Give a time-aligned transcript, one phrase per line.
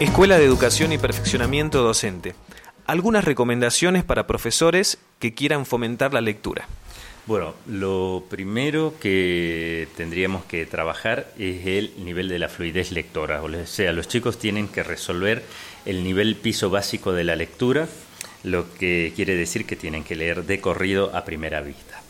[0.00, 2.34] Escuela de Educación y Perfeccionamiento Docente.
[2.86, 6.66] Algunas recomendaciones para profesores que quieran fomentar la lectura.
[7.26, 13.42] Bueno, lo primero que tendríamos que trabajar es el nivel de la fluidez lectora.
[13.42, 15.44] O sea, los chicos tienen que resolver
[15.84, 17.86] el nivel piso básico de la lectura,
[18.42, 22.00] lo que quiere decir que tienen que leer de corrido a primera vista.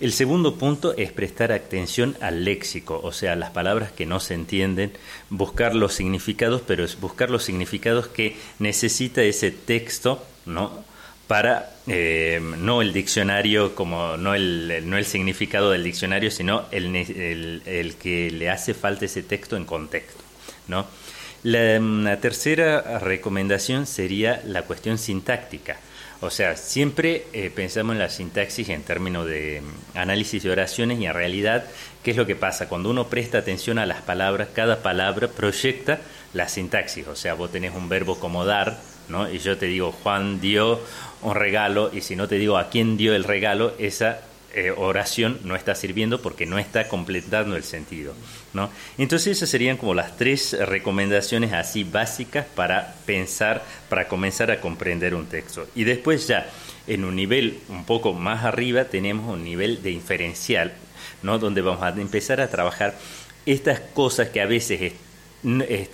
[0.00, 4.34] El segundo punto es prestar atención al léxico, o sea, las palabras que no se
[4.34, 4.92] entienden,
[5.28, 10.84] buscar los significados, pero es buscar los significados que necesita ese texto, ¿no?
[11.30, 16.96] para eh, no el diccionario como no el, no el significado del diccionario sino el,
[16.96, 20.24] el, que le hace falta ese texto en contexto
[20.66, 20.86] ¿no?
[21.42, 25.78] La, tercera recomendación sería la cuestión sintáctica.
[26.22, 31.00] O sea siempre eh, pensamos en la sintaxis en términos de mm, análisis de oraciones
[31.00, 31.64] y en realidad
[32.02, 36.00] qué es lo que pasa cuando uno presta atención a las palabras cada palabra proyecta
[36.34, 37.06] la sintaxis.
[37.06, 39.32] O sea vos tenés un verbo como dar ¿no?
[39.32, 40.78] y yo te digo Juan dio
[41.22, 44.20] un regalo y si no te digo a quién dio el regalo, esa
[44.54, 48.14] eh, oración no está sirviendo porque no está completando el sentido.
[48.52, 48.70] ¿no?
[48.98, 55.14] Entonces esas serían como las tres recomendaciones así básicas para pensar, para comenzar a comprender
[55.14, 55.68] un texto.
[55.74, 56.48] Y después ya
[56.86, 60.72] en un nivel un poco más arriba tenemos un nivel de inferencial,
[61.22, 61.38] ¿no?
[61.38, 62.96] donde vamos a empezar a trabajar
[63.46, 64.92] estas cosas que a veces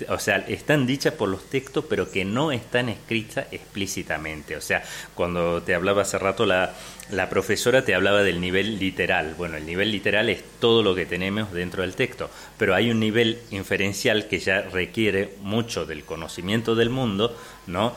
[0.09, 4.57] o sea, están dichas por los textos, pero que no están escritas explícitamente.
[4.57, 4.83] O sea,
[5.15, 6.75] cuando te hablaba hace rato la,
[7.11, 9.35] la profesora, te hablaba del nivel literal.
[9.39, 12.99] Bueno, el nivel literal es todo lo que tenemos dentro del texto, pero hay un
[12.99, 17.37] nivel inferencial que ya requiere mucho del conocimiento del mundo,
[17.69, 17.95] ¿no?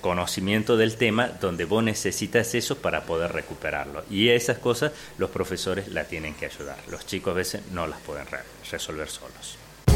[0.00, 4.04] Conocimiento del tema, donde vos necesitas eso para poder recuperarlo.
[4.10, 6.78] Y esas cosas los profesores la tienen que ayudar.
[6.90, 8.26] Los chicos a veces no las pueden
[8.70, 9.61] resolver solos.